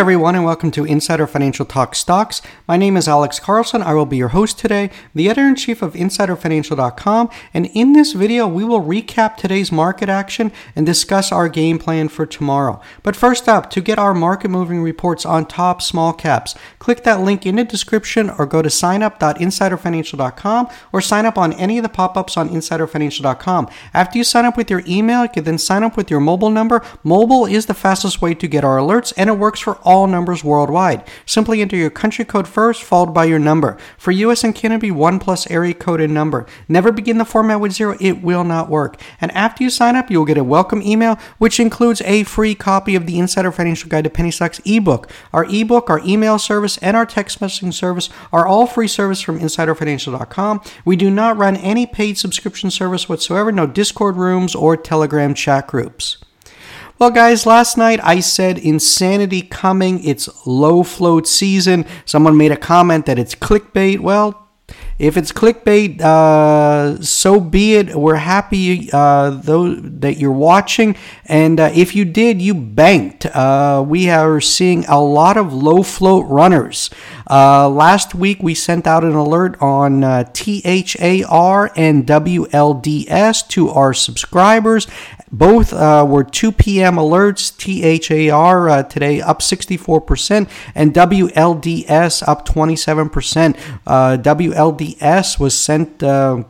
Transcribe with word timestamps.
everyone, 0.00 0.34
and 0.34 0.44
welcome 0.44 0.72
to 0.72 0.84
Insider 0.84 1.24
Financial 1.24 1.64
Talk 1.64 1.94
Stocks. 1.94 2.42
My 2.66 2.76
name 2.76 2.96
is 2.96 3.06
Alex 3.06 3.38
Carlson. 3.38 3.80
I 3.80 3.94
will 3.94 4.06
be 4.06 4.16
your 4.16 4.30
host 4.30 4.58
today, 4.58 4.90
the 5.14 5.28
editor 5.28 5.46
in 5.46 5.54
chief 5.54 5.82
of 5.82 5.94
InsiderFinancial.com. 5.94 7.30
And 7.54 7.66
in 7.74 7.92
this 7.92 8.12
video, 8.12 8.48
we 8.48 8.64
will 8.64 8.82
recap 8.82 9.36
today's 9.36 9.70
market 9.70 10.08
action 10.08 10.50
and 10.74 10.84
discuss 10.84 11.30
our 11.30 11.48
game 11.48 11.78
plan 11.78 12.08
for 12.08 12.26
tomorrow. 12.26 12.80
But 13.04 13.14
first 13.14 13.48
up, 13.48 13.70
to 13.70 13.80
get 13.80 14.00
our 14.00 14.14
market 14.14 14.48
moving 14.48 14.82
reports 14.82 15.24
on 15.24 15.46
top 15.46 15.80
small 15.80 16.12
caps, 16.12 16.56
click 16.80 17.04
that 17.04 17.20
link 17.20 17.46
in 17.46 17.54
the 17.54 17.64
description 17.64 18.30
or 18.30 18.46
go 18.46 18.62
to 18.62 18.70
signup.insiderfinancial.com 18.70 20.68
or 20.92 21.00
sign 21.00 21.24
up 21.24 21.38
on 21.38 21.52
any 21.52 21.78
of 21.78 21.84
the 21.84 21.88
pop 21.88 22.16
ups 22.16 22.36
on 22.36 22.48
InsiderFinancial.com. 22.48 23.68
After 23.94 24.18
you 24.18 24.24
sign 24.24 24.44
up 24.44 24.56
with 24.56 24.70
your 24.70 24.82
email, 24.88 25.22
you 25.22 25.28
can 25.28 25.44
then 25.44 25.58
sign 25.58 25.84
up 25.84 25.96
with 25.96 26.10
your 26.10 26.20
mobile 26.20 26.50
number. 26.50 26.82
Mobile 27.04 27.46
is 27.46 27.66
the 27.66 27.74
fastest 27.74 28.20
way 28.20 28.34
to 28.34 28.48
get 28.48 28.64
our 28.64 28.78
alerts, 28.78 29.12
and 29.16 29.30
it 29.30 29.34
works 29.34 29.60
for 29.60 29.78
all 29.84 30.06
numbers 30.06 30.42
worldwide. 30.42 31.04
Simply 31.26 31.60
enter 31.60 31.76
your 31.76 31.90
country 31.90 32.24
code 32.24 32.48
first, 32.48 32.82
followed 32.82 33.12
by 33.12 33.24
your 33.24 33.38
number. 33.38 33.78
For 33.98 34.10
US 34.10 34.44
and 34.44 34.54
Canada, 34.54 34.80
be 34.80 34.90
1 34.90 35.18
plus 35.18 35.50
area 35.50 35.74
code 35.74 36.00
and 36.00 36.12
number. 36.12 36.46
Never 36.68 36.92
begin 36.92 37.18
the 37.18 37.24
format 37.24 37.60
with 37.60 37.72
zero, 37.72 37.96
it 38.00 38.22
will 38.22 38.44
not 38.44 38.68
work. 38.68 39.00
And 39.20 39.30
after 39.32 39.62
you 39.62 39.70
sign 39.70 39.96
up, 39.96 40.10
you 40.10 40.18
will 40.18 40.26
get 40.26 40.38
a 40.38 40.44
welcome 40.44 40.82
email, 40.82 41.18
which 41.38 41.60
includes 41.60 42.02
a 42.02 42.24
free 42.24 42.54
copy 42.54 42.94
of 42.94 43.06
the 43.06 43.18
Insider 43.18 43.52
Financial 43.52 43.88
Guide 43.88 44.04
to 44.04 44.10
Penny 44.10 44.30
Stocks 44.30 44.60
ebook. 44.64 45.08
Our 45.32 45.44
ebook, 45.44 45.88
our 45.90 46.00
email 46.04 46.38
service, 46.38 46.78
and 46.78 46.96
our 46.96 47.06
text 47.06 47.40
messaging 47.40 47.72
service 47.72 48.10
are 48.32 48.46
all 48.46 48.66
free 48.66 48.88
service 48.88 49.20
from 49.20 49.38
InsiderFinancial.com. 49.38 50.60
We 50.84 50.96
do 50.96 51.10
not 51.10 51.36
run 51.36 51.56
any 51.56 51.86
paid 51.86 52.18
subscription 52.18 52.70
service 52.70 53.08
whatsoever, 53.08 53.52
no 53.52 53.66
Discord 53.66 54.16
rooms 54.16 54.54
or 54.54 54.76
Telegram 54.76 55.34
chat 55.34 55.66
groups. 55.66 56.18
Well, 57.04 57.12
guys, 57.12 57.44
last 57.44 57.76
night 57.76 58.00
I 58.02 58.20
said 58.20 58.56
insanity 58.56 59.42
coming. 59.42 60.02
It's 60.04 60.46
low 60.46 60.82
float 60.82 61.28
season. 61.28 61.84
Someone 62.06 62.34
made 62.38 62.50
a 62.50 62.56
comment 62.56 63.04
that 63.04 63.18
it's 63.18 63.34
clickbait. 63.34 64.00
Well, 64.00 64.44
if 64.98 65.16
it's 65.16 65.32
clickbait, 65.32 66.00
uh, 66.00 67.02
so 67.02 67.40
be 67.40 67.74
it. 67.74 67.96
We're 67.96 68.14
happy 68.14 68.88
uh, 68.92 69.30
though 69.30 69.74
that 69.74 70.18
you're 70.18 70.32
watching, 70.32 70.96
and 71.26 71.58
uh, 71.58 71.70
if 71.74 71.96
you 71.96 72.04
did, 72.04 72.40
you 72.40 72.54
banked. 72.54 73.26
Uh, 73.26 73.84
we 73.86 74.08
are 74.08 74.40
seeing 74.40 74.84
a 74.86 75.02
lot 75.02 75.36
of 75.36 75.52
low 75.52 75.82
float 75.82 76.26
runners. 76.28 76.90
Uh, 77.28 77.68
last 77.68 78.14
week 78.14 78.40
we 78.40 78.54
sent 78.54 78.86
out 78.86 79.02
an 79.02 79.14
alert 79.14 79.60
on 79.60 80.04
uh, 80.04 80.24
THAR 80.32 81.72
and 81.74 82.06
WLDS 82.06 83.48
to 83.48 83.70
our 83.70 83.92
subscribers. 83.92 84.86
Both 85.34 85.72
uh, 85.72 86.06
were 86.08 86.22
2 86.22 86.52
p.m. 86.52 86.94
alerts. 86.94 87.50
THAR 87.56 88.68
uh, 88.68 88.82
today 88.84 89.20
up 89.20 89.40
64%, 89.40 90.48
and 90.76 90.94
WLDS 90.94 92.28
up 92.28 92.46
27%. 92.46 93.58
Uh, 93.84 94.16
WLDS 94.16 95.40
was 95.40 95.56
sent 95.56 96.02
uh, 96.04 96.44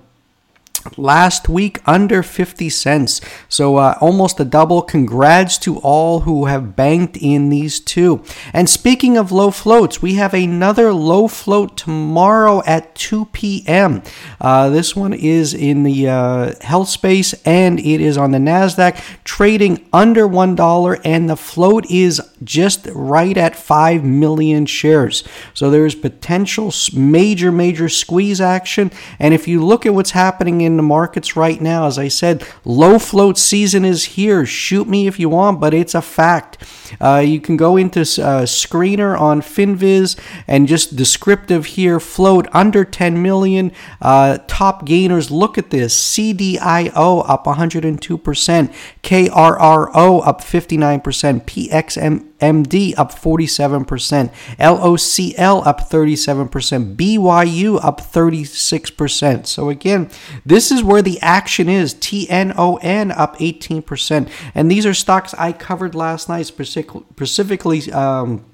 last 0.96 1.48
week 1.48 1.80
under 1.86 2.22
50 2.22 2.68
cents. 2.68 3.20
So 3.48 3.76
uh, 3.76 3.96
almost 4.00 4.40
a 4.40 4.44
double. 4.44 4.82
Congrats 4.82 5.58
to 5.58 5.78
all 5.78 6.20
who 6.20 6.46
have 6.46 6.76
banked 6.76 7.16
in 7.16 7.48
these 7.48 7.80
two. 7.80 8.22
And 8.52 8.68
speaking 8.68 9.16
of 9.16 9.32
low 9.32 9.50
floats, 9.50 10.02
we 10.02 10.14
have 10.14 10.34
another 10.34 10.92
low 10.92 11.28
float 11.28 11.76
tomorrow 11.76 12.62
at 12.66 12.94
2 12.94 13.26
p.m. 13.26 14.02
Uh, 14.40 14.70
this 14.70 14.94
one 14.94 15.12
is 15.12 15.54
in 15.54 15.82
the 15.82 16.08
uh, 16.08 16.52
health 16.60 16.88
space 16.88 17.34
and 17.44 17.78
it 17.80 18.00
is 18.00 18.16
on 18.16 18.32
the 18.32 18.38
NASDAQ 18.38 19.00
trading 19.24 19.86
under 19.92 20.26
$1 20.26 21.00
and 21.04 21.28
the 21.28 21.36
float 21.36 21.90
is 21.90 22.20
just 22.42 22.86
right 22.94 23.36
at 23.36 23.56
5 23.56 24.04
million 24.04 24.66
shares. 24.66 25.24
So 25.54 25.70
there's 25.70 25.94
potential 25.94 26.72
major, 26.94 27.50
major 27.50 27.88
squeeze 27.88 28.40
action. 28.40 28.90
And 29.18 29.34
if 29.34 29.48
you 29.48 29.64
look 29.64 29.86
at 29.86 29.94
what's 29.94 30.10
happening 30.10 30.60
in 30.60 30.73
the 30.76 30.82
markets 30.82 31.36
right 31.36 31.60
now. 31.60 31.86
As 31.86 31.98
I 31.98 32.08
said, 32.08 32.46
low 32.64 32.98
float 32.98 33.38
season 33.38 33.84
is 33.84 34.04
here. 34.04 34.44
Shoot 34.46 34.88
me 34.88 35.06
if 35.06 35.18
you 35.18 35.28
want, 35.28 35.60
but 35.60 35.74
it's 35.74 35.94
a 35.94 36.02
fact. 36.02 36.62
Uh, 37.00 37.22
you 37.24 37.40
can 37.40 37.56
go 37.56 37.76
into 37.76 38.00
uh, 38.00 38.44
screener 38.44 39.18
on 39.18 39.40
FinViz 39.40 40.18
and 40.46 40.68
just 40.68 40.96
descriptive 40.96 41.66
here 41.66 41.98
float 41.98 42.46
under 42.52 42.84
10 42.84 43.22
million. 43.22 43.72
Uh, 44.00 44.38
top 44.46 44.84
gainers, 44.84 45.30
look 45.30 45.58
at 45.58 45.70
this 45.70 45.94
CDIO 45.94 47.24
up 47.28 47.44
102%, 47.44 47.98
KRRO 49.02 50.26
up 50.26 50.40
59%, 50.40 51.02
PXM. 51.44 52.33
MD 52.44 52.94
up 52.98 53.12
47%, 53.12 54.32
LOCL 54.58 55.66
up 55.66 55.80
37%, 55.88 56.96
BYU 56.96 57.82
up 57.82 58.00
36%. 58.00 59.46
So 59.46 59.70
again, 59.70 60.10
this 60.44 60.70
is 60.70 60.82
where 60.82 61.02
the 61.02 61.18
action 61.20 61.68
is. 61.68 61.94
TNON 61.94 63.16
up 63.16 63.38
18%. 63.38 64.28
And 64.54 64.70
these 64.70 64.84
are 64.84 64.94
stocks 64.94 65.34
I 65.34 65.52
covered 65.52 65.94
last 65.94 66.28
night, 66.28 66.46
specifically. 66.46 67.92
Um, 67.92 68.44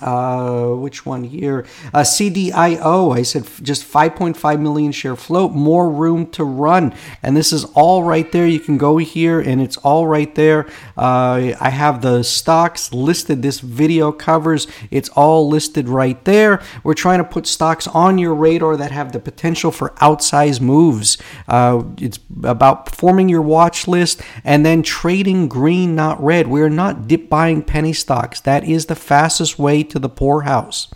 uh, 0.00 0.74
which 0.74 1.04
one 1.06 1.24
here? 1.24 1.66
Uh, 1.92 2.00
CDIO. 2.00 3.16
I 3.16 3.22
said 3.22 3.46
just 3.62 3.90
5.5 3.90 4.60
million 4.60 4.92
share 4.92 5.16
float, 5.16 5.52
more 5.52 5.90
room 5.90 6.26
to 6.32 6.44
run. 6.44 6.94
And 7.22 7.36
this 7.36 7.52
is 7.52 7.64
all 7.74 8.02
right 8.02 8.30
there. 8.32 8.46
You 8.46 8.60
can 8.60 8.78
go 8.78 8.96
here 8.98 9.40
and 9.40 9.60
it's 9.60 9.76
all 9.78 10.06
right 10.06 10.34
there. 10.34 10.66
Uh, 10.96 11.52
I 11.60 11.70
have 11.70 12.02
the 12.02 12.22
stocks 12.22 12.92
listed. 12.92 13.42
This 13.42 13.60
video 13.60 14.12
covers. 14.12 14.66
It's 14.90 15.08
all 15.10 15.48
listed 15.48 15.88
right 15.88 16.22
there. 16.24 16.62
We're 16.82 16.94
trying 16.94 17.18
to 17.18 17.24
put 17.24 17.46
stocks 17.46 17.86
on 17.86 18.18
your 18.18 18.34
radar 18.34 18.76
that 18.76 18.92
have 18.92 19.12
the 19.12 19.20
potential 19.20 19.70
for 19.70 19.90
outsized 20.00 20.60
moves. 20.60 21.18
Uh, 21.48 21.84
it's 21.98 22.18
about 22.44 22.94
forming 22.94 23.28
your 23.28 23.42
watch 23.42 23.86
list 23.86 24.22
and 24.44 24.64
then 24.64 24.82
trading 24.82 25.48
green, 25.48 25.94
not 25.94 26.22
red. 26.22 26.46
We're 26.46 26.68
not 26.68 27.08
dip 27.08 27.28
buying 27.28 27.62
penny 27.62 27.92
stocks. 27.92 28.40
That 28.40 28.64
is 28.64 28.86
the 28.86 28.94
fastest 28.94 29.58
way 29.58 29.82
to 29.90 29.98
the 29.98 30.08
poorhouse. 30.08 30.88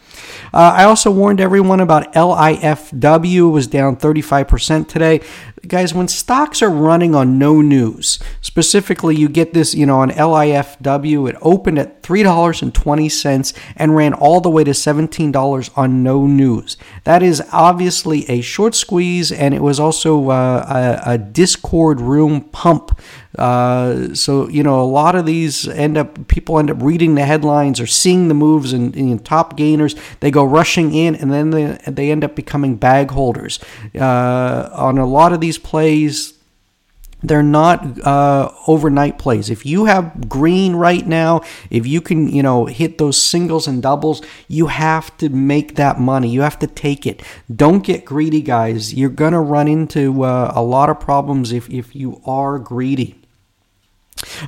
Uh, 0.53 0.73
I 0.77 0.85
also 0.85 1.11
warned 1.11 1.41
everyone 1.41 1.81
about 1.81 2.13
LIFW 2.13 3.51
was 3.51 3.67
down 3.67 3.97
35% 3.97 4.89
today. 4.89 5.21
Guys, 5.69 5.95
when 5.95 6.09
stocks 6.09 6.63
are 6.63 6.71
running 6.71 7.15
on 7.15 7.39
no 7.39 7.61
news, 7.61 8.19
specifically 8.41 9.17
you 9.17 9.29
get 9.29 9.55
this, 9.55 9.75
you 9.75 9.87
know, 9.87 10.01
on 10.01 10.11
LIFW, 10.11 11.29
it 11.29 11.37
opened 11.41 11.79
at 11.79 12.03
$3.20 12.03 13.59
and 13.77 13.97
ran 13.97 14.13
all 14.13 14.41
the 14.41 14.51
way 14.51 14.63
to 14.65 14.73
$17 14.73 15.71
on 15.77 16.03
no 16.03 16.27
news. 16.27 16.77
That 17.05 17.23
is 17.23 17.43
obviously 17.53 18.29
a 18.29 18.43
short 18.43 18.75
squeeze, 18.75 19.33
and 19.33 19.55
it 19.55 19.63
was 19.63 19.81
also 19.81 20.31
uh, 20.31 21.01
a, 21.07 21.13
a 21.13 21.19
Discord 21.19 22.01
room 22.01 22.43
pump 22.43 23.01
uh, 23.39 24.15
so 24.15 24.49
you 24.49 24.63
know 24.63 24.81
a 24.81 24.85
lot 24.85 25.17
of 25.17 25.27
these 25.27 25.67
end 25.69 25.97
up 25.97 26.29
people 26.29 26.59
end 26.59 26.71
up 26.71 26.81
reading 26.81 27.17
the 27.17 27.25
headlines 27.25 27.81
or 27.81 27.87
seeing 27.87 28.29
the 28.29 28.35
moves 28.35 28.73
and, 28.73 28.95
and 28.95 29.25
top 29.25 29.57
gainers. 29.57 29.97
They 30.21 30.31
go 30.31 30.45
rushing 30.45 30.95
in 30.95 31.17
and 31.17 31.33
then 31.33 31.51
they, 31.51 31.79
they 31.89 32.11
end 32.13 32.23
up 32.23 32.37
becoming 32.37 32.77
bag 32.77 33.11
holders. 33.11 33.59
Uh, 33.99 34.71
on 34.73 34.99
a 34.99 35.07
lot 35.07 35.33
of 35.33 35.41
these 35.41 35.54
plays, 35.59 36.35
they're 37.25 37.43
not 37.43 38.07
uh, 38.07 38.53
overnight 38.67 39.19
plays. 39.19 39.49
If 39.49 39.65
you 39.65 39.87
have 39.87 40.29
green 40.29 40.77
right 40.77 41.07
now, 41.07 41.41
if 41.71 41.87
you 41.87 42.03
can, 42.03 42.29
you 42.29 42.43
know, 42.43 42.67
hit 42.67 42.99
those 42.99 43.21
singles 43.21 43.67
and 43.67 43.83
doubles, 43.83 44.21
you 44.47 44.67
have 44.67 45.17
to 45.19 45.31
make 45.31 45.77
that 45.77 45.99
money. 45.99 46.29
You 46.29 46.43
have 46.43 46.59
to 46.59 46.67
take 46.67 47.07
it. 47.07 47.23
Don't 47.55 47.83
get 47.83 48.05
greedy, 48.05 48.43
guys. 48.43 48.93
You're 48.93 49.09
gonna 49.09 49.41
run 49.41 49.69
into 49.69 50.25
uh, 50.25 50.53
a 50.55 50.63
lot 50.63 50.91
of 50.91 51.01
problems 51.01 51.51
if 51.51 51.69
if 51.71 51.97
you 51.97 52.21
are 52.27 52.59
greedy. 52.59 53.17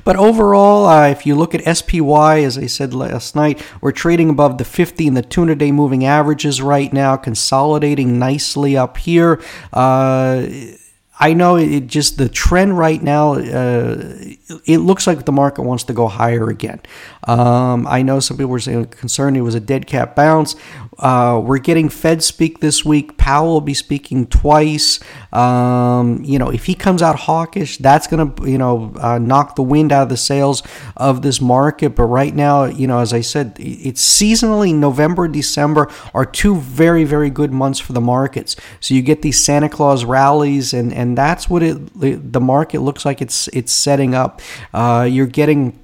But 0.03 0.15
overall, 0.15 0.85
uh, 0.85 1.07
if 1.07 1.25
you 1.25 1.35
look 1.35 1.53
at 1.53 1.77
SPY, 1.77 2.41
as 2.41 2.57
I 2.57 2.67
said 2.67 2.93
last 2.93 3.35
night, 3.35 3.61
we're 3.81 3.91
trading 3.91 4.29
above 4.29 4.57
the 4.57 4.65
50 4.65 5.07
and 5.07 5.17
the 5.17 5.21
200 5.21 5.57
day 5.57 5.71
moving 5.71 6.05
averages 6.05 6.61
right 6.61 6.91
now, 6.91 7.15
consolidating 7.15 8.17
nicely 8.17 8.77
up 8.77 8.97
here. 8.97 9.41
Uh, 9.73 10.47
I 11.19 11.33
know 11.33 11.55
it 11.55 11.87
just 11.87 12.17
the 12.17 12.29
trend 12.29 12.77
right 12.77 13.01
now. 13.01 13.33
Uh, 13.33 14.15
it 14.65 14.77
looks 14.79 15.07
like 15.07 15.25
the 15.25 15.31
market 15.31 15.63
wants 15.63 15.83
to 15.85 15.93
go 15.93 16.07
higher 16.07 16.49
again. 16.49 16.79
Um, 17.27 17.87
I 17.87 18.03
know 18.03 18.19
some 18.19 18.37
people 18.37 18.51
were 18.51 18.59
saying 18.59 18.85
concerned 18.87 19.35
it 19.35 19.41
was 19.41 19.55
a 19.55 19.59
dead 19.59 19.87
cat 19.87 20.15
bounce. 20.15 20.55
Uh, 20.99 21.41
we're 21.43 21.57
getting 21.57 21.89
Fed 21.89 22.23
speak 22.23 22.59
this 22.59 22.85
week. 22.85 23.17
Powell 23.17 23.53
will 23.53 23.61
be 23.61 23.73
speaking 23.73 24.27
twice. 24.27 24.99
Um, 25.33 26.23
you 26.23 26.39
know, 26.39 26.49
if 26.49 26.65
he 26.65 26.73
comes 26.73 27.01
out 27.01 27.15
hawkish, 27.15 27.77
that's 27.77 28.07
going 28.07 28.33
to, 28.33 28.49
you 28.49 28.57
know, 28.57 28.93
uh, 28.99 29.17
knock 29.17 29.55
the 29.55 29.63
wind 29.63 29.91
out 29.91 30.03
of 30.03 30.09
the 30.09 30.17
sails 30.17 30.63
of 30.95 31.21
this 31.21 31.41
market. 31.41 31.95
But 31.95 32.05
right 32.05 32.33
now, 32.33 32.65
you 32.65 32.87
know, 32.87 32.99
as 32.99 33.13
I 33.13 33.21
said, 33.21 33.55
it's 33.59 34.03
seasonally 34.03 34.73
November, 34.73 35.27
December 35.27 35.91
are 36.13 36.25
two 36.25 36.55
very, 36.55 37.03
very 37.03 37.29
good 37.29 37.51
months 37.51 37.79
for 37.79 37.93
the 37.93 38.01
markets. 38.01 38.55
So 38.79 38.93
you 38.93 39.01
get 39.01 39.21
these 39.21 39.43
Santa 39.43 39.69
Claus 39.69 40.05
rallies, 40.05 40.73
and, 40.73 40.93
and 40.93 41.17
that's 41.17 41.49
what 41.49 41.63
it 41.63 41.77
the 41.99 42.41
market 42.41 42.81
looks 42.81 43.05
like 43.05 43.21
it's 43.21 43.47
it's 43.49 43.71
setting 43.71 44.15
up. 44.15 44.41
Uh, 44.73 45.07
you're 45.09 45.27
getting 45.27 45.79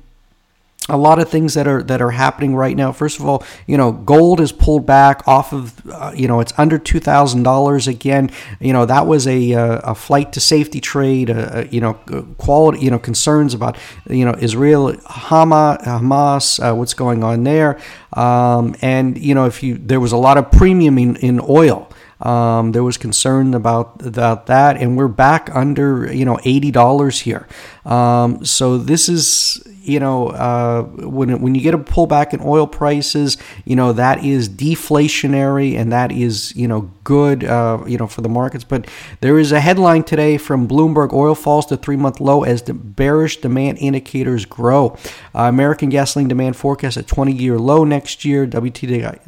a 0.89 0.97
lot 0.97 1.19
of 1.19 1.29
things 1.29 1.53
that 1.53 1.67
are 1.67 1.81
that 1.83 2.01
are 2.01 2.11
happening 2.11 2.55
right 2.55 2.75
now. 2.75 2.91
First 2.91 3.19
of 3.19 3.25
all, 3.25 3.43
you 3.67 3.77
know, 3.77 3.91
gold 3.91 4.41
is 4.41 4.51
pulled 4.51 4.85
back 4.85 5.25
off 5.27 5.53
of, 5.53 5.73
uh, 5.89 6.11
you 6.15 6.27
know, 6.27 6.39
it's 6.39 6.53
under 6.57 6.77
two 6.77 6.99
thousand 6.99 7.43
dollars 7.43 7.87
again. 7.87 8.29
You 8.59 8.73
know, 8.73 8.85
that 8.85 9.07
was 9.07 9.25
a 9.27 9.53
uh, 9.53 9.91
a 9.91 9.95
flight 9.95 10.33
to 10.33 10.39
safety 10.39 10.81
trade. 10.81 11.29
Uh, 11.29 11.65
you 11.69 11.79
know, 11.79 11.93
quality. 12.37 12.79
You 12.79 12.91
know, 12.91 12.99
concerns 12.99 13.53
about 13.53 13.77
you 14.09 14.25
know 14.25 14.35
Israel, 14.39 14.93
Hamas, 14.93 15.83
Hamas 15.83 16.59
uh, 16.59 16.75
what's 16.75 16.93
going 16.93 17.23
on 17.23 17.43
there, 17.43 17.79
um, 18.13 18.75
and 18.81 19.17
you 19.17 19.33
know, 19.33 19.45
if 19.45 19.63
you 19.63 19.77
there 19.77 19.99
was 19.99 20.11
a 20.11 20.17
lot 20.17 20.37
of 20.37 20.51
premium 20.51 20.97
in, 20.97 21.15
in 21.17 21.39
oil. 21.47 21.89
Um, 22.23 22.71
there 22.71 22.83
was 22.83 22.97
concern 22.97 23.53
about 23.53 24.01
about 24.05 24.47
that, 24.47 24.77
and 24.77 24.97
we're 24.97 25.07
back 25.07 25.49
under 25.53 26.11
you 26.11 26.25
know 26.25 26.39
eighty 26.45 26.71
dollars 26.71 27.19
here. 27.19 27.47
Um, 27.85 28.45
so 28.45 28.77
this 28.77 29.09
is 29.09 29.61
you 29.83 29.99
know, 29.99 30.29
uh, 30.29 30.83
when 30.83 31.41
when 31.41 31.55
you 31.55 31.61
get 31.61 31.73
a 31.73 31.77
pullback 31.77 32.33
in 32.33 32.39
oil 32.41 32.65
prices, 32.65 33.37
you 33.65 33.75
know 33.75 33.91
that 33.93 34.23
is 34.23 34.47
deflationary 34.47 35.77
and 35.77 35.91
that 35.91 36.11
is 36.11 36.55
you 36.55 36.67
know 36.67 36.89
good, 37.03 37.43
uh, 37.43 37.83
you 37.85 37.97
know, 37.97 38.07
for 38.07 38.21
the 38.21 38.29
markets. 38.29 38.63
But 38.63 38.87
there 39.19 39.37
is 39.37 39.51
a 39.51 39.59
headline 39.59 40.03
today 40.03 40.37
from 40.37 40.67
Bloomberg: 40.67 41.11
oil 41.11 41.35
falls 41.35 41.65
to 41.67 41.77
three 41.77 41.97
month 41.97 42.21
low 42.21 42.43
as 42.43 42.61
the 42.63 42.73
bearish 42.73 43.41
demand 43.41 43.77
indicators 43.79 44.45
grow. 44.45 44.97
Uh, 45.35 45.43
American 45.43 45.89
gasoline 45.89 46.29
demand 46.29 46.55
forecast 46.55 46.95
at 46.95 47.05
20 47.07 47.33
year 47.33 47.59
low 47.59 47.83
next 47.83 48.23
year. 48.23 48.47
WTI 48.47 49.19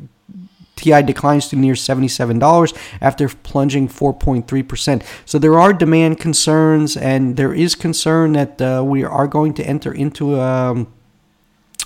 TI 0.76 1.02
declines 1.02 1.48
to 1.50 1.56
near 1.56 1.74
$77 1.74 2.78
after 3.02 3.30
plunging 3.30 3.88
4.3%. 3.88 5.04
So 5.26 5.40
there 5.40 5.60
are 5.60 5.74
demand 5.74 6.20
concerns, 6.20 6.98
and 6.98 7.38
there 7.38 7.54
is 7.54 7.76
concern 7.76 8.34
that 8.34 8.62
uh, 8.62 8.84
we 8.86 9.04
are 9.04 9.28
going 9.28 9.54
to 9.56 9.64
enter 9.64 9.94
into. 9.94 10.40
Um, 10.40 10.95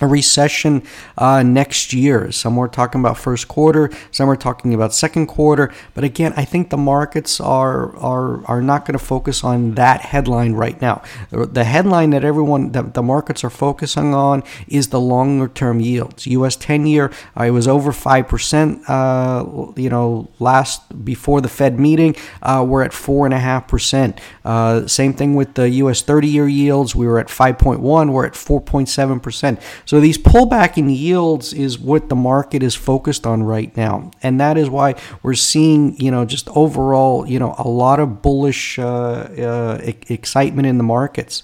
a 0.01 0.07
recession 0.07 0.84
uh, 1.18 1.44
next 1.44 1.94
year. 1.94 2.31
Some 2.31 2.57
are 2.57 2.68
talking 2.68 3.01
about 3.01 3.18
first 3.18 3.48
quarter, 3.48 3.92
some 4.12 4.30
are 4.30 4.36
talking 4.36 4.74
about 4.74 4.94
second 4.94 5.28
quarter. 5.28 5.72
But 5.94 6.04
again, 6.04 6.34
I 6.38 6.46
think 6.46 6.69
the 6.69 6.78
markets 6.78 7.40
are 7.40 7.96
are 7.98 8.46
are 8.46 8.62
not 8.62 8.86
going 8.86 8.98
to 8.98 9.04
focus 9.04 9.44
on 9.44 9.75
that 9.75 10.01
headline 10.01 10.54
right 10.54 10.80
now. 10.81 11.01
The 11.31 11.63
headline 11.63 12.12
that 12.12 12.24
everyone 12.24 12.72
that 12.72 12.94
the 12.94 13.04
markets 13.04 13.44
are 13.44 13.50
focusing 13.50 14.13
on 14.13 14.44
is 14.68 14.90
the 14.90 15.00
longer 15.00 15.48
term 15.48 15.80
yields. 15.80 16.28
U.S. 16.28 16.56
ten 16.56 16.86
year, 16.86 17.12
uh, 17.38 17.44
it 17.44 17.51
was 17.51 17.68
over 17.68 17.92
five 17.92 18.28
percent. 18.28 18.88
Uh, 18.90 19.72
you 19.75 19.90
know, 19.90 20.30
last 20.40 21.04
before 21.04 21.42
the 21.42 21.50
Fed 21.50 21.80
meeting, 21.80 22.16
uh, 22.42 22.66
we're 22.68 22.84
at 22.84 22.94
four 22.94 23.25
and 23.25 23.34
a 23.34 23.40
half 23.40 23.68
percent. 23.68 24.19
Uh, 24.46 24.88
same 24.88 25.13
thing 25.13 25.36
with 25.36 25.56
the 25.56 25.69
U.S. 25.69 26.01
thirty 26.01 26.28
year 26.28 26.48
yields. 26.48 26.96
We 26.96 27.07
were 27.07 27.19
at 27.19 27.30
five 27.30 27.57
point 27.57 27.81
one. 27.81 28.12
We're 28.12 28.25
at 28.25 28.36
four 28.36 28.62
point 28.62 28.90
seven 28.90 29.19
percent. 29.19 29.60
So 29.89 30.00
these 30.00 30.19
pullback 30.19 30.77
in 30.77 30.88
yields 30.88 31.51
is 31.51 31.80
what 31.80 32.09
the 32.09 32.15
market 32.15 32.62
is 32.62 32.75
focused 32.75 33.25
on 33.25 33.41
right 33.41 33.75
now, 33.75 34.12
and 34.21 34.39
that 34.39 34.56
is 34.56 34.69
why 34.69 34.94
we're 35.24 35.33
seeing 35.33 36.00
you 36.00 36.12
know 36.12 36.25
just 36.25 36.47
overall 36.50 37.27
you 37.27 37.39
know 37.39 37.56
a 37.57 37.68
lot 37.68 38.00
of 38.00 38.21
bullish 38.21 38.77
uh, 38.77 38.83
uh, 38.83 39.81
excitement 40.07 40.68
in 40.68 40.77
the 40.77 40.83
markets. 40.83 41.41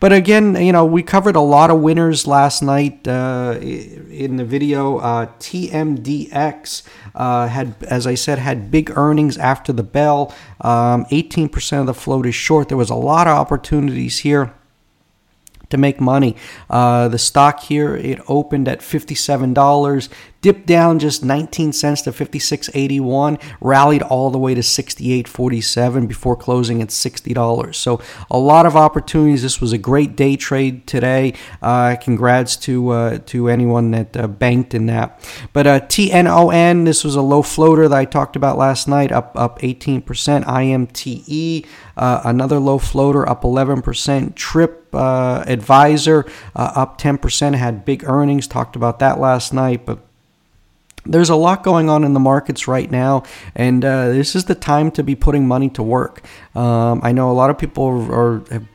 But 0.00 0.12
again, 0.12 0.54
you 0.62 0.70
know 0.70 0.84
we 0.84 1.02
covered 1.02 1.34
a 1.34 1.40
lot 1.40 1.70
of 1.70 1.80
winners 1.80 2.26
last 2.26 2.60
night 2.60 3.08
uh, 3.08 3.56
in 3.58 4.36
the 4.36 4.44
video. 4.44 4.98
Uh, 4.98 5.24
TMDX 5.38 6.82
uh, 7.14 7.48
had, 7.48 7.74
as 7.84 8.06
I 8.06 8.16
said, 8.16 8.38
had 8.38 8.70
big 8.70 8.90
earnings 8.98 9.38
after 9.38 9.72
the 9.72 9.82
bell. 9.82 10.34
Um, 10.60 11.06
18% 11.06 11.80
of 11.80 11.86
the 11.86 11.94
float 11.94 12.26
is 12.26 12.34
short. 12.34 12.68
There 12.68 12.76
was 12.76 12.90
a 12.90 12.94
lot 12.94 13.26
of 13.26 13.38
opportunities 13.38 14.18
here 14.18 14.52
to 15.70 15.76
make 15.76 16.00
money. 16.00 16.36
Uh, 16.70 17.08
the 17.08 17.18
stock 17.18 17.60
here 17.60 17.96
it 17.96 18.20
opened 18.28 18.68
at 18.68 18.82
fifty 18.82 19.14
seven 19.14 19.54
dollars 19.54 20.08
dipped 20.40 20.66
down 20.66 20.98
just 20.98 21.24
19 21.24 21.72
cents 21.72 22.02
to 22.02 22.10
56.81 22.10 23.42
rallied 23.60 24.02
all 24.02 24.30
the 24.30 24.38
way 24.38 24.54
to 24.54 24.60
68.47 24.60 26.06
before 26.06 26.36
closing 26.36 26.80
at 26.80 26.88
$60 26.88 27.74
so 27.74 28.00
a 28.30 28.38
lot 28.38 28.66
of 28.66 28.76
opportunities. 28.76 29.42
This 29.42 29.60
was 29.60 29.72
a 29.72 29.78
great 29.78 30.16
day 30.16 30.36
trade 30.36 30.86
today. 30.86 31.34
Uh, 31.62 31.96
congrats 31.96 32.56
to 32.56 32.90
uh, 32.90 33.18
to 33.26 33.48
anyone 33.48 33.90
that 33.92 34.16
uh, 34.16 34.26
banked 34.26 34.74
in 34.74 34.86
that. 34.86 35.20
But 35.52 35.66
uh, 35.66 35.80
TNON 35.80 36.84
this 36.84 37.04
was 37.04 37.14
a 37.14 37.22
low 37.22 37.42
floater 37.42 37.88
that 37.88 37.96
I 37.98 38.04
talked 38.04 38.36
about 38.36 38.58
last 38.58 38.88
night 38.88 39.12
up 39.12 39.32
up 39.36 39.58
18% 39.60 40.04
IMTE 40.04 41.66
uh, 41.96 42.22
another 42.24 42.58
low 42.60 42.78
floater 42.78 43.28
up 43.28 43.42
11% 43.42 44.34
trip 44.34 44.88
uh, 44.94 45.42
advisor 45.46 46.24
uh, 46.54 46.72
up 46.76 47.00
10% 47.00 47.54
had 47.54 47.84
big 47.84 48.04
earnings. 48.04 48.46
Talked 48.46 48.76
about 48.76 48.98
that 49.00 49.18
last 49.18 49.52
night 49.52 49.84
but 49.84 50.07
there's 51.08 51.30
a 51.30 51.36
lot 51.36 51.62
going 51.62 51.88
on 51.88 52.04
in 52.04 52.12
the 52.12 52.20
markets 52.20 52.68
right 52.68 52.90
now, 52.90 53.24
and 53.54 53.84
uh, 53.84 54.08
this 54.08 54.36
is 54.36 54.44
the 54.44 54.54
time 54.54 54.90
to 54.92 55.02
be 55.02 55.14
putting 55.14 55.48
money 55.48 55.70
to 55.70 55.82
work. 55.82 56.22
Um, 56.54 57.00
I 57.02 57.12
know 57.12 57.30
a 57.30 57.32
lot 57.32 57.50
of 57.50 57.58
people 57.58 57.84
are, 57.84 58.12
are 58.12 58.44
have 58.50 58.66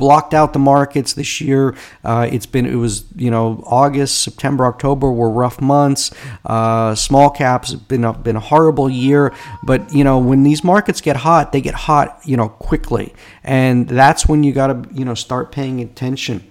blocked 0.00 0.32
out 0.32 0.54
the 0.54 0.58
markets 0.58 1.12
this 1.12 1.40
year. 1.40 1.76
Uh, 2.02 2.26
it's 2.32 2.46
been 2.46 2.66
it 2.66 2.74
was 2.74 3.04
you 3.14 3.30
know 3.30 3.62
August, 3.66 4.22
September, 4.22 4.64
October 4.64 5.12
were 5.12 5.30
rough 5.30 5.60
months. 5.60 6.10
Uh, 6.44 6.94
small 6.96 7.30
caps 7.30 7.70
have 7.70 7.86
been 7.86 8.02
a, 8.04 8.12
been 8.12 8.36
a 8.36 8.40
horrible 8.40 8.90
year, 8.90 9.32
but 9.62 9.92
you 9.92 10.02
know 10.02 10.18
when 10.18 10.42
these 10.42 10.64
markets 10.64 11.00
get 11.00 11.16
hot, 11.16 11.52
they 11.52 11.60
get 11.60 11.74
hot 11.74 12.20
you 12.24 12.36
know 12.36 12.48
quickly, 12.48 13.14
and 13.44 13.88
that's 13.88 14.26
when 14.26 14.42
you 14.42 14.52
got 14.52 14.68
to 14.68 14.88
you 14.92 15.04
know 15.04 15.14
start 15.14 15.52
paying 15.52 15.80
attention. 15.80 16.42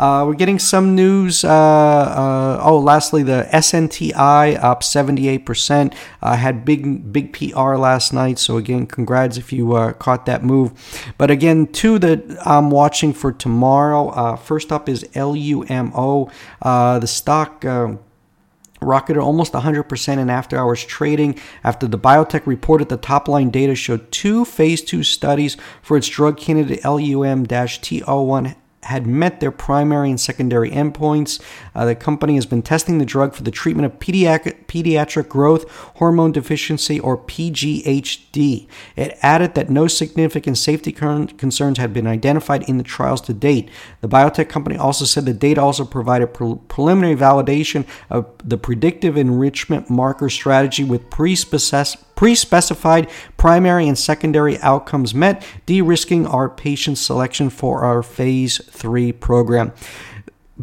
Uh, 0.00 0.24
we're 0.26 0.32
getting 0.34 0.58
some 0.58 0.94
news. 0.94 1.44
Uh, 1.44 1.50
uh, 1.50 2.60
oh, 2.64 2.78
lastly, 2.78 3.22
the 3.22 3.46
SNTI 3.52 4.58
up 4.64 4.80
78%. 4.80 5.94
Uh, 6.22 6.36
had 6.36 6.64
big 6.64 7.12
big 7.12 7.34
PR 7.34 7.74
last 7.74 8.14
night. 8.14 8.38
So 8.38 8.56
again, 8.56 8.86
congrats 8.86 9.36
if 9.36 9.52
you 9.52 9.74
uh, 9.74 9.92
caught 9.92 10.24
that 10.24 10.42
move. 10.42 10.72
But 11.18 11.30
again, 11.30 11.66
two 11.66 11.98
that 11.98 12.24
I'm 12.46 12.70
watching 12.70 13.12
for 13.12 13.30
tomorrow. 13.30 14.08
Uh, 14.08 14.36
first 14.36 14.72
up 14.72 14.88
is 14.88 15.04
LUMO. 15.14 16.30
the 16.62 17.06
stock 17.06 17.64
rocketed 18.82 19.22
almost 19.22 19.52
100% 19.52 20.18
in 20.18 20.30
after 20.30 20.56
hours 20.56 20.82
trading 20.82 21.38
after 21.62 21.86
the 21.86 21.98
biotech 21.98 22.46
reported 22.46 22.88
the 22.88 22.96
top 22.96 23.28
line 23.28 23.50
data 23.50 23.74
showed 23.74 24.10
two 24.10 24.46
phase 24.46 24.80
2 24.80 25.02
studies 25.02 25.58
for 25.82 25.98
its 25.98 26.08
drug 26.08 26.38
candidate 26.38 26.82
LUM-201 26.82 28.56
had 28.90 29.06
met 29.06 29.40
their 29.40 29.50
primary 29.50 30.10
and 30.10 30.20
secondary 30.20 30.70
endpoints. 30.70 31.40
Uh, 31.74 31.84
the 31.84 31.94
company 31.94 32.34
has 32.34 32.44
been 32.44 32.60
testing 32.60 32.98
the 32.98 33.04
drug 33.04 33.34
for 33.34 33.42
the 33.44 33.50
treatment 33.50 33.86
of 33.86 33.98
pediatric, 33.98 34.66
pediatric 34.66 35.28
growth 35.28 35.70
hormone 35.96 36.32
deficiency 36.32 36.98
or 36.98 37.16
PGHD. 37.16 38.66
It 38.96 39.18
added 39.22 39.54
that 39.54 39.70
no 39.70 39.86
significant 39.86 40.58
safety 40.58 40.92
concerns 40.92 41.78
had 41.78 41.94
been 41.94 42.06
identified 42.06 42.68
in 42.68 42.78
the 42.78 42.84
trials 42.84 43.20
to 43.22 43.32
date. 43.32 43.70
The 44.00 44.08
biotech 44.08 44.48
company 44.48 44.76
also 44.76 45.04
said 45.04 45.24
the 45.24 45.32
data 45.32 45.60
also 45.60 45.84
provided 45.84 46.34
pre- 46.34 46.56
preliminary 46.68 47.16
validation 47.16 47.86
of 48.10 48.26
the 48.44 48.58
predictive 48.58 49.16
enrichment 49.16 49.88
marker 49.88 50.28
strategy 50.28 50.84
with 50.84 51.08
pre-specified 51.10 52.09
pre-specified 52.20 53.08
primary 53.38 53.88
and 53.88 53.98
secondary 53.98 54.58
outcomes 54.58 55.14
met, 55.14 55.42
de-risking 55.64 56.26
our 56.26 56.50
patient 56.50 56.98
selection 56.98 57.48
for 57.48 57.82
our 57.82 58.02
phase 58.02 58.60
three 58.66 59.10
program 59.10 59.72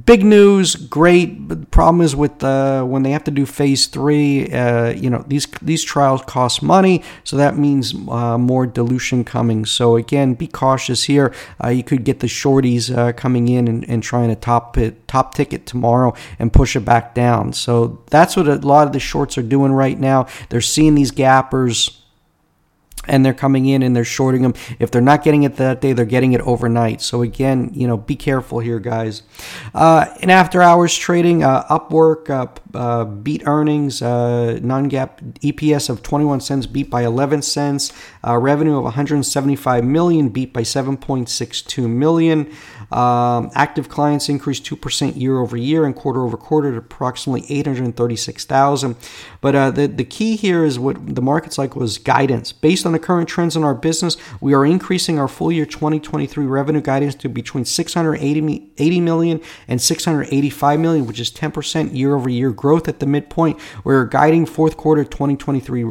big 0.06 0.24
news, 0.24 0.76
great. 0.76 1.48
But 1.48 1.62
the 1.62 1.68
problem 1.68 2.02
is 2.02 2.16
with 2.16 2.44
uh, 2.44 2.84
when 2.84 3.04
they 3.04 3.12
have 3.12 3.24
to 3.26 3.32
do 3.32 3.46
phase 3.46 3.88
three, 3.88 4.52
uh, 4.52 4.90
you 4.90 5.10
know, 5.10 5.24
these 5.28 5.48
these 5.62 5.84
trials 5.84 6.22
cost 6.24 6.62
money, 6.62 7.04
so 7.24 7.38
that 7.38 7.58
means 7.58 7.94
uh, 8.10 8.38
more 8.38 8.68
dilution 8.68 9.24
coming. 9.24 9.66
So 9.66 9.96
again, 9.96 10.34
be 10.34 10.48
cautious 10.48 11.04
here. 11.04 11.34
Uh, 11.64 11.70
you 11.70 11.84
could 11.84 12.04
get 12.04 12.20
the 12.20 12.28
shorties 12.28 12.96
uh, 12.96 13.14
coming 13.14 13.48
in 13.48 13.68
and, 13.68 13.88
and 13.90 14.04
trying 14.04 14.30
to 14.30 14.36
top 14.36 14.78
it, 14.78 15.08
top 15.08 15.34
ticket 15.34 15.66
tomorrow 15.66 16.14
and 16.40 16.54
push 16.54 16.76
it 16.76 16.86
back 16.86 17.16
down. 17.16 17.54
So 17.54 18.02
that's 18.10 18.36
what 18.36 18.48
a 18.48 18.56
lot 18.56 18.88
of 18.88 18.94
the 18.94 19.00
shorts 19.00 19.38
are 19.38 19.44
doing 19.44 19.72
right 19.72 20.00
now. 20.00 20.28
They're 20.50 20.62
seeing 20.62 20.96
these 20.96 21.12
gappers 21.12 21.97
and 23.08 23.26
they're 23.26 23.34
coming 23.34 23.66
in 23.66 23.82
and 23.82 23.96
they're 23.96 24.04
shorting 24.04 24.42
them. 24.42 24.54
If 24.80 24.92
they're 24.92 25.02
not 25.02 25.24
getting 25.24 25.44
it 25.44 25.56
that 25.58 25.82
day, 25.82 25.94
they're 25.94 26.06
getting 26.06 26.34
it 26.34 26.42
overnight. 26.42 27.02
So 27.02 27.22
again, 27.22 27.72
you 27.74 27.88
know, 27.88 27.98
be 27.98 28.16
careful 28.16 28.60
here, 28.60 28.80
guys. 28.80 29.24
Uh, 29.74 30.06
in 30.22 30.30
after 30.30 30.62
hours 30.62 30.96
trading, 30.96 31.44
uh, 31.44 31.64
Upwork 31.68 32.30
uh, 32.30 32.48
uh 32.78 33.06
beat 33.06 33.44
earnings, 33.46 34.02
uh, 34.02 34.60
non-GAAP 34.62 35.40
EPS 35.40 35.90
of 35.90 36.04
21 36.04 36.42
cents 36.42 36.66
beat 36.66 36.90
by 36.90 37.04
11 37.04 37.42
cents, 37.42 37.92
uh, 38.26 38.38
revenue 38.38 38.78
of 38.78 38.84
175 38.84 39.84
million 39.84 40.30
beat 40.30 40.54
by 40.54 40.62
7.62 40.62 41.90
million. 41.90 42.52
Um, 42.92 43.52
active 43.54 43.90
clients 43.90 44.30
increased 44.30 44.64
2% 44.64 45.20
year 45.20 45.40
over 45.40 45.58
year 45.58 45.86
and 45.86 45.94
quarter 45.94 46.24
over 46.24 46.38
quarter 46.38 46.72
to 46.72 46.78
approximately 46.78 47.46
836,000. 47.50 48.96
But 49.42 49.76
the 49.76 49.88
the 49.88 50.06
key 50.06 50.36
here 50.36 50.64
is 50.64 50.80
what 50.80 51.16
the 51.16 51.22
market's 51.22 51.58
like 51.58 51.76
was 51.76 51.98
guidance 51.98 52.52
based 52.52 52.86
on 52.86 52.96
the 52.98 53.06
current 53.06 53.30
trends 53.30 53.56
in 53.56 53.64
our 53.64 53.76
business, 53.76 54.18
we 54.42 54.54
are 54.54 54.66
increasing 54.66 55.20
our 55.20 55.28
full 55.28 55.52
year 55.52 55.66
2023 55.66 56.46
revenue 56.46 56.82
guidance 56.82 57.14
to 57.16 57.30
between 57.30 57.64
680 57.64 59.02
million 59.02 59.42
and 59.68 59.82
685 59.82 60.80
million, 60.80 61.06
which 61.06 61.20
is 61.20 61.32
10% 61.32 61.96
year 61.96 62.16
over 62.16 62.30
year 62.30 62.52
growth 62.52 62.88
at 62.88 63.00
the 63.00 63.06
midpoint. 63.06 63.60
We're 63.84 64.06
guiding 64.06 64.46
fourth 64.48 64.78
quarter 64.78 65.04
2023 65.04 65.86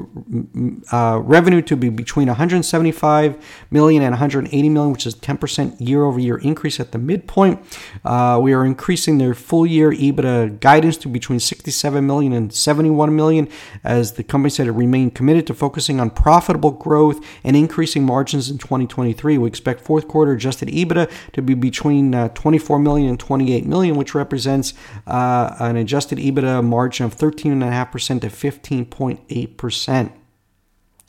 uh, 0.91 1.21
revenue 1.23 1.63
to 1.63 1.77
be 1.77 1.91
between 1.91 2.27
175 2.27 3.67
million 3.71 4.03
and 4.03 4.11
180 4.11 4.69
million, 4.69 4.93
which 4.93 5.07
is 5.07 5.15
10% 5.15 5.77
year 5.79 6.03
over 6.03 6.19
year 6.19 6.39
increase 6.39 6.81
at 6.81 6.91
the 6.91 6.99
midpoint. 6.99 7.61
Uh, 8.05 8.41
we 8.43 8.53
are 8.53 8.65
increasing 8.65 9.19
their 9.19 9.35
full 9.35 9.65
year 9.65 9.93
EBITDA 9.93 10.59
guidance 10.61 10.97
to 10.99 11.09
between 11.09 11.39
67 11.39 12.05
million 12.05 12.33
and 12.33 12.53
71 12.53 13.15
million, 13.15 13.49
as 13.85 14.15
the 14.15 14.25
company 14.25 14.51
said 14.51 14.67
it 14.67 14.73
remained 14.73 15.15
committed 15.15 15.47
to 15.47 15.55
focusing 15.55 16.01
on 16.01 16.11
profitable 16.11 16.73
growth 16.73 16.96
and 17.45 17.57
increasing 17.57 18.05
margins 18.05 18.51
in 18.51 18.59
2023. 18.59 19.39
We 19.39 19.49
expect 19.49 19.81
fourth 19.83 20.09
quarter 20.09 20.33
adjusted 20.33 20.69
EBITDA 20.69 21.11
to 21.33 21.43
be 21.43 21.55
between 21.55 22.15
uh, 22.15 22.29
24 22.29 22.79
million 22.79 23.09
and 23.09 23.21
28 23.21 23.67
million, 23.67 23.97
which 23.97 24.15
represents 24.15 24.75
uh, 25.07 25.57
an 25.61 25.77
adjusted 25.77 26.19
EBITDA 26.19 26.65
margin 26.65 27.07
of 27.07 27.17
13.5% 27.17 28.21
to 28.23 28.29
15.8%. 28.29 30.13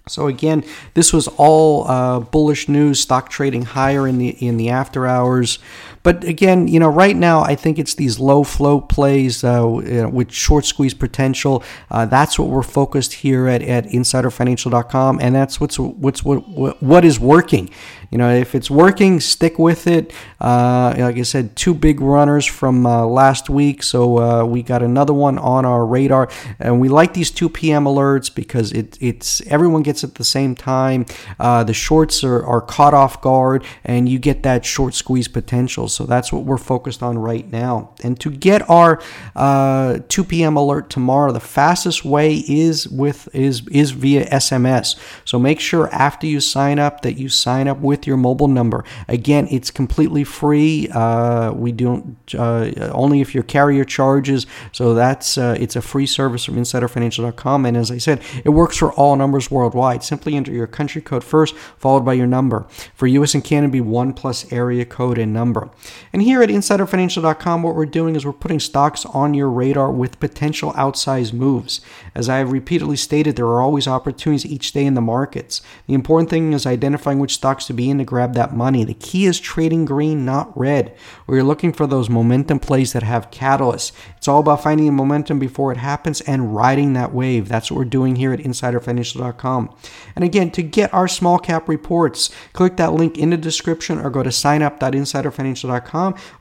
So 0.10 0.28
again, 0.28 0.64
this 0.94 1.12
was 1.12 1.28
all 1.38 1.88
uh, 1.88 2.20
bullish 2.20 2.70
news. 2.70 3.00
Stock 3.00 3.30
trading 3.30 3.64
higher 3.64 4.08
in 4.08 4.18
the 4.18 4.30
in 4.30 4.58
the 4.58 4.70
after 4.70 5.06
hours, 5.06 5.60
but 6.08 6.24
again, 6.24 6.70
you 6.70 6.80
know, 6.80 6.88
right 6.88 7.18
now 7.18 7.42
I 7.42 7.56
think 7.56 7.78
it's 7.78 7.96
these 7.96 8.18
low 8.18 8.46
flow 8.46 8.80
plays 8.80 9.44
uh, 9.44 9.68
with 10.10 10.32
short 10.32 10.64
squeeze 10.64 10.94
potential. 10.94 11.66
Uh, 11.92 12.06
that's 12.06 12.40
what 12.40 12.48
we're 12.48 12.64
focused 12.64 13.12
here 13.12 13.50
at, 13.50 13.62
at 13.62 13.88
InsiderFinancial.com, 13.88 15.20
and 15.22 15.36
that's 15.36 15.60
what's 15.60 15.78
what's 15.78 16.24
what 16.24 16.38
what 16.82 17.04
is 17.04 17.20
working. 17.20 17.70
You 18.10 18.18
know, 18.18 18.34
if 18.34 18.56
it's 18.56 18.72
working, 18.72 19.20
stick 19.20 19.60
with 19.60 19.86
it. 19.86 20.14
Uh, 20.40 20.96
like 20.98 21.18
I 21.18 21.24
said, 21.24 21.58
two 21.58 21.74
big 21.74 22.00
runners 22.00 22.46
from 22.46 22.86
uh, 22.86 23.06
last 23.06 23.50
week, 23.50 23.84
so 23.84 24.20
uh, 24.20 24.46
we 24.46 24.64
got 24.64 24.82
another 24.82 25.14
one 25.14 25.38
on 25.38 25.66
our 25.66 25.86
radar, 25.86 26.30
and 26.58 26.80
we 26.80 26.88
like 26.88 27.14
these 27.14 27.32
2 27.32 27.50
p.m. 27.50 27.84
alerts 27.84 28.34
because 28.34 28.72
it, 28.72 28.98
it's 29.02 29.42
everyone 29.48 29.84
gets 29.84 30.06
at 30.06 30.16
the 30.16 30.24
same 30.24 30.56
time. 30.56 31.06
Uh, 31.38 31.66
the 31.66 31.74
shorts 31.74 32.24
are, 32.24 32.46
are 32.46 32.62
caught 32.62 32.94
off 32.94 33.22
guard, 33.22 33.66
and 33.84 34.08
you 34.08 34.20
get 34.20 34.44
that 34.44 34.64
short 34.64 34.94
squeeze 34.94 35.28
potential. 35.28 35.90
So 35.98 36.06
that's 36.06 36.32
what 36.32 36.44
we're 36.44 36.60
focused 36.60 37.02
on 37.02 37.18
right 37.18 37.52
now. 37.52 37.90
And 38.04 38.20
to 38.20 38.30
get 38.30 38.70
our 38.70 39.02
uh, 39.36 40.00
2 40.08 40.24
p.m. 40.24 40.56
alert 40.56 40.92
tomorrow, 40.92 41.32
the 41.32 41.40
fastest 41.40 42.06
way 42.06 42.44
is 42.48 42.88
with 42.88 43.28
is 43.34 43.68
is 43.70 43.92
via 43.92 44.28
SMS. 44.30 44.96
So 45.26 45.40
make 45.40 45.60
sure 45.60 45.90
after 45.92 46.28
you 46.28 46.40
sign 46.40 46.78
up 46.78 47.02
that 47.02 47.14
you 47.14 47.30
sign 47.30 47.68
up 47.68 47.80
with 47.80 48.06
your 48.06 48.16
mobile 48.16 48.48
number. 48.48 48.84
Again, 49.08 49.48
it's 49.50 49.72
completely 49.72 50.24
free. 50.24 50.88
Uh, 50.90 51.52
we 51.54 51.72
don't 51.72 52.16
uh, 52.36 52.70
only 52.94 53.22
if 53.22 53.34
your 53.34 53.44
carrier 53.44 53.84
charges. 53.84 54.46
So 54.72 54.94
that's 54.94 55.36
uh, 55.36 55.58
it's 55.60 55.76
a 55.76 55.82
free 55.82 56.06
service 56.06 56.46
from 56.46 56.58
InsiderFinancial.com. 56.58 57.66
And 57.66 57.76
as 57.76 57.90
I 57.90 57.98
said, 57.98 58.22
it 58.46 58.50
works 58.50 58.78
for 58.78 58.94
all 58.94 59.16
numbers 59.16 59.50
worldwide. 59.50 60.04
Simply 60.04 60.36
enter 60.36 60.52
your 60.52 60.68
country 60.68 61.02
code 61.02 61.24
first, 61.24 61.56
followed 61.56 62.06
by 62.06 62.14
your 62.14 62.28
number. 62.28 62.68
For 62.94 63.08
U.S. 63.08 63.34
and 63.34 63.44
Canada, 63.44 63.72
be 63.72 63.82
one 63.82 64.14
plus 64.14 64.52
area 64.52 64.86
code 64.86 65.18
and 65.18 65.34
number. 65.34 65.72
And 66.14 66.22
here 66.22 66.42
at 66.42 66.50
InsiderFinancial.com, 66.50 67.64
what 67.64 67.76
we're 67.76 67.86
doing 67.86 68.16
is 68.16 68.26
we're 68.26 68.34
putting 68.34 68.60
stocks 68.60 69.06
on 69.06 69.34
your 69.34 69.50
radar 69.50 69.92
with 69.92 70.20
potential 70.20 70.72
outsized 70.74 71.34
moves. 71.34 71.82
As 72.16 72.30
I 72.30 72.38
have 72.38 72.52
repeatedly 72.52 72.98
stated, 72.98 73.36
there 73.36 73.46
are 73.46 73.62
always 73.62 73.88
opportunities 73.88 74.46
each 74.46 74.72
day 74.72 74.86
in 74.86 74.94
the 74.94 75.02
markets. 75.02 75.62
The 75.86 75.94
important 75.94 76.30
thing 76.30 76.54
is 76.54 76.66
identifying 76.66 77.20
which 77.20 77.36
stocks 77.36 77.66
to 77.68 77.74
be 77.74 77.90
in 77.90 77.98
to 78.00 78.04
grab 78.04 78.34
that 78.34 78.56
money. 78.56 78.84
The 78.84 78.94
key 78.94 79.26
is 79.26 79.40
trading 79.40 79.86
green, 79.86 80.26
not 80.26 80.58
red. 80.58 80.96
We're 81.28 81.44
looking 81.44 81.74
for 81.74 81.86
those 81.86 82.10
momentum 82.10 82.60
plays 82.60 82.94
that 82.94 83.04
have 83.04 83.32
catalysts. 83.32 83.92
It's 84.18 84.28
all 84.28 84.40
about 84.40 84.64
finding 84.64 84.88
the 84.88 84.92
momentum 84.92 85.40
before 85.40 85.72
it 85.72 85.78
happens 85.78 86.22
and 86.22 86.56
riding 86.56 86.94
that 86.94 87.14
wave. 87.14 87.48
That's 87.48 87.70
what 87.70 87.78
we're 87.78 87.86
doing 87.86 88.16
here 88.16 88.34
at 88.34 88.40
insiderfinancial.com. 88.40 89.76
And 90.16 90.26
again, 90.26 90.52
to 90.52 90.64
get 90.64 90.94
our 90.94 91.08
small 91.08 91.38
cap 91.38 91.70
reports, 91.70 92.32
click 92.54 92.78
that 92.78 92.94
link 92.94 93.18
in 93.18 93.30
the 93.30 93.38
description 93.38 94.00
or 94.00 94.10
go 94.10 94.24
to 94.24 94.30
signup.insiderfinancial.com 94.30 95.77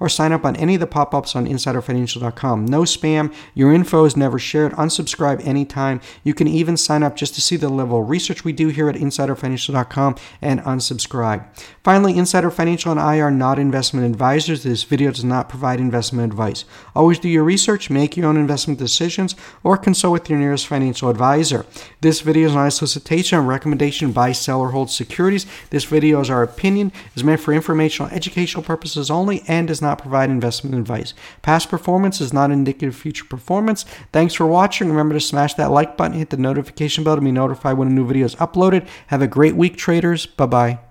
or 0.00 0.08
sign 0.08 0.32
up 0.32 0.44
on 0.44 0.56
any 0.56 0.74
of 0.74 0.80
the 0.80 0.86
pop 0.86 1.14
ups 1.14 1.36
on 1.36 1.46
insiderfinancial.com. 1.46 2.66
No 2.66 2.82
spam. 2.82 3.32
Your 3.54 3.72
info 3.72 4.04
is 4.04 4.16
never 4.16 4.38
shared. 4.38 4.72
Unsubscribe 4.72 5.46
anytime. 5.46 6.00
You 6.24 6.34
can 6.34 6.48
even 6.48 6.76
sign 6.76 7.02
up 7.02 7.16
just 7.16 7.34
to 7.34 7.40
see 7.40 7.56
the 7.56 7.68
level 7.68 8.02
of 8.02 8.10
research 8.10 8.44
we 8.44 8.52
do 8.52 8.68
here 8.68 8.88
at 8.88 8.96
insiderfinancial.com 8.96 10.16
and 10.40 10.60
unsubscribe. 10.60 11.46
Finally, 11.82 12.18
Insider 12.18 12.50
Financial 12.50 12.90
and 12.90 13.00
I 13.00 13.20
are 13.20 13.30
not 13.30 13.58
investment 13.58 14.06
advisors. 14.06 14.62
This 14.62 14.82
video 14.84 15.10
does 15.10 15.24
not 15.24 15.48
provide 15.48 15.80
investment 15.80 16.30
advice. 16.32 16.64
Always 16.94 17.18
do 17.18 17.28
your 17.28 17.44
research, 17.44 17.90
make 17.90 18.16
your 18.16 18.26
own 18.26 18.36
investment 18.36 18.78
decisions, 18.78 19.36
or 19.62 19.76
consult 19.76 20.12
with 20.12 20.30
your 20.30 20.38
nearest 20.38 20.66
financial 20.66 21.08
advisor. 21.08 21.66
This 22.00 22.20
video 22.20 22.48
is 22.48 22.54
not 22.54 22.68
a 22.68 22.70
solicitation 22.70 23.38
or 23.38 23.42
recommendation 23.42 24.12
buy, 24.12 24.32
sell, 24.32 24.60
or 24.60 24.70
hold 24.70 24.90
securities. 24.90 25.46
This 25.70 25.84
video 25.84 26.20
is 26.20 26.30
our 26.30 26.42
opinion, 26.42 26.92
is 27.14 27.24
meant 27.24 27.40
for 27.40 27.52
informational, 27.52 28.10
educational 28.12 28.62
purposes 28.62 29.10
only, 29.16 29.42
and 29.48 29.66
does 29.66 29.82
not 29.82 29.98
provide 29.98 30.30
investment 30.30 30.76
advice. 30.76 31.14
Past 31.42 31.68
performance 31.68 32.20
is 32.20 32.32
not 32.32 32.50
indicative 32.50 32.94
of 32.94 33.00
future 33.00 33.24
performance. 33.24 33.84
Thanks 34.12 34.34
for 34.34 34.46
watching. 34.46 34.88
Remember 34.88 35.14
to 35.14 35.20
smash 35.20 35.54
that 35.54 35.70
like 35.70 35.96
button, 35.96 36.18
hit 36.18 36.30
the 36.30 36.36
notification 36.36 37.02
bell 37.02 37.16
to 37.16 37.20
be 37.20 37.32
notified 37.32 37.78
when 37.78 37.88
a 37.88 37.92
new 37.92 38.06
video 38.06 38.26
is 38.26 38.36
uploaded. 38.36 38.86
Have 39.08 39.22
a 39.22 39.26
great 39.26 39.56
week, 39.56 39.76
traders. 39.76 40.26
Bye 40.26 40.46
bye. 40.46 40.85